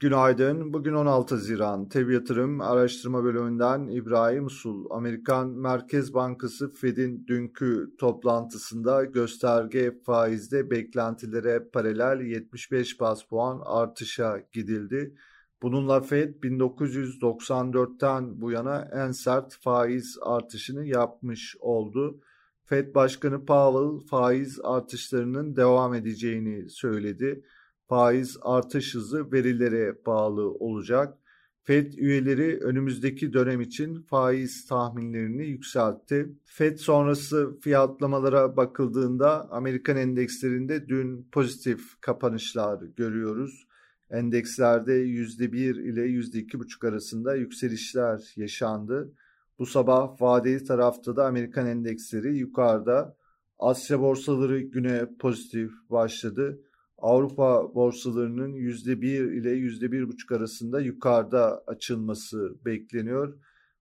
[0.00, 0.72] Günaydın.
[0.72, 1.88] Bugün 16 Haziran.
[1.88, 4.86] TEB Yatırım Araştırma Bölümünden İbrahim Usul.
[4.90, 15.14] Amerikan Merkez Bankası Fed'in dünkü toplantısında gösterge faizde beklentilere paralel 75 bas puan artışa gidildi.
[15.62, 22.20] Bununla Fed 1994'ten bu yana en sert faiz artışını yapmış oldu.
[22.64, 27.42] Fed Başkanı Powell faiz artışlarının devam edeceğini söyledi
[27.90, 31.18] faiz artış hızı verilere bağlı olacak.
[31.62, 36.32] Fed üyeleri önümüzdeki dönem için faiz tahminlerini yükseltti.
[36.44, 43.66] Fed sonrası fiyatlamalara bakıldığında Amerikan endekslerinde dün pozitif kapanışlar görüyoruz.
[44.10, 49.12] Endekslerde %1 ile %2,5 arasında yükselişler yaşandı.
[49.58, 53.16] Bu sabah vadeli tarafta da Amerikan endeksleri yukarıda.
[53.58, 56.60] Asya borsaları güne pozitif başladı.
[57.00, 63.38] Avrupa borsalarının %1 ile %1,5 arasında yukarıda açılması bekleniyor.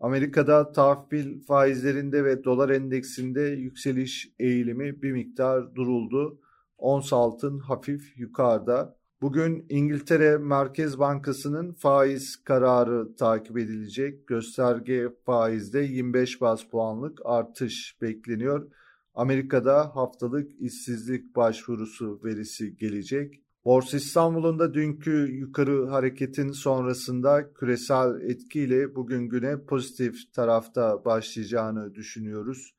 [0.00, 6.40] Amerika'da tahvil faizlerinde ve dolar endeksinde yükseliş eğilimi bir miktar duruldu.
[6.78, 8.96] Ons altın hafif yukarıda.
[9.20, 14.26] Bugün İngiltere Merkez Bankası'nın faiz kararı takip edilecek.
[14.26, 18.70] Gösterge faizde 25 bas puanlık artış bekleniyor.
[19.14, 23.42] Amerika'da haftalık işsizlik başvurusu verisi gelecek.
[23.64, 32.74] Borsa İstanbul'un da dünkü yukarı hareketin sonrasında küresel etkiyle bugün güne pozitif tarafta başlayacağını düşünüyoruz.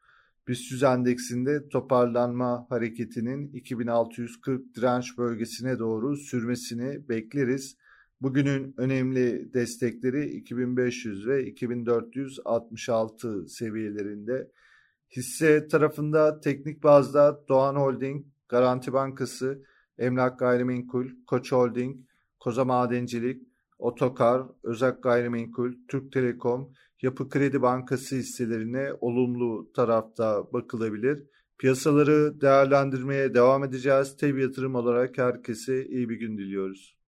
[0.47, 7.77] BIST endeksinde toparlanma hareketinin 2640 direnç bölgesine doğru sürmesini bekleriz.
[8.21, 14.51] Bugünün önemli destekleri 2500 ve 2466 seviyelerinde.
[15.15, 19.63] Hisse tarafında teknik bazda Doğan Holding, Garanti Bankası,
[19.97, 21.97] Emlak Gayrimenkul, Koç Holding,
[22.39, 23.47] Koza Madencilik,
[23.79, 31.23] Otokar, Özak Gayrimenkul, Türk Telekom, Yapı Kredi Bankası hisselerine olumlu tarafta bakılabilir.
[31.57, 34.17] Piyasaları değerlendirmeye devam edeceğiz.
[34.17, 37.02] Tabi yatırım olarak herkese iyi bir gün diliyoruz.